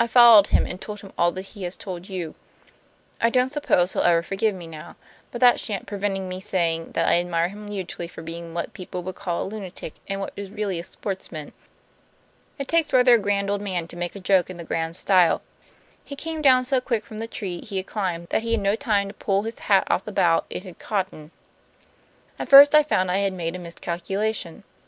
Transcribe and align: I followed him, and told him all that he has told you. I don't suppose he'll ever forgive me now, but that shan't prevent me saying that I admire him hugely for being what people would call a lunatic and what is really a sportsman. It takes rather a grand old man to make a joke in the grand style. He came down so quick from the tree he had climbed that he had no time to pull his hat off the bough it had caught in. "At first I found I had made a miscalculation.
I 0.00 0.08
followed 0.08 0.48
him, 0.48 0.66
and 0.66 0.80
told 0.80 1.00
him 1.02 1.12
all 1.16 1.30
that 1.30 1.42
he 1.54 1.62
has 1.62 1.76
told 1.76 2.08
you. 2.08 2.34
I 3.20 3.30
don't 3.30 3.50
suppose 3.50 3.92
he'll 3.92 4.02
ever 4.02 4.20
forgive 4.24 4.52
me 4.52 4.66
now, 4.66 4.96
but 5.30 5.40
that 5.42 5.60
shan't 5.60 5.86
prevent 5.86 6.18
me 6.20 6.40
saying 6.40 6.90
that 6.94 7.06
I 7.06 7.20
admire 7.20 7.50
him 7.50 7.68
hugely 7.70 8.08
for 8.08 8.20
being 8.20 8.52
what 8.52 8.72
people 8.74 9.00
would 9.04 9.14
call 9.14 9.44
a 9.44 9.44
lunatic 9.44 9.94
and 10.08 10.18
what 10.18 10.32
is 10.34 10.50
really 10.50 10.80
a 10.80 10.82
sportsman. 10.82 11.52
It 12.58 12.66
takes 12.66 12.92
rather 12.92 13.14
a 13.14 13.18
grand 13.18 13.48
old 13.48 13.60
man 13.60 13.86
to 13.86 13.96
make 13.96 14.16
a 14.16 14.18
joke 14.18 14.50
in 14.50 14.56
the 14.56 14.64
grand 14.64 14.96
style. 14.96 15.40
He 16.04 16.16
came 16.16 16.42
down 16.42 16.64
so 16.64 16.80
quick 16.80 17.04
from 17.04 17.20
the 17.20 17.28
tree 17.28 17.60
he 17.60 17.76
had 17.76 17.86
climbed 17.86 18.30
that 18.30 18.42
he 18.42 18.50
had 18.50 18.60
no 18.60 18.74
time 18.74 19.06
to 19.06 19.14
pull 19.14 19.44
his 19.44 19.60
hat 19.60 19.84
off 19.88 20.04
the 20.04 20.10
bough 20.10 20.42
it 20.50 20.64
had 20.64 20.80
caught 20.80 21.12
in. 21.12 21.30
"At 22.40 22.48
first 22.48 22.74
I 22.74 22.82
found 22.82 23.08
I 23.08 23.18
had 23.18 23.32
made 23.32 23.54
a 23.54 23.58
miscalculation. 23.60 24.64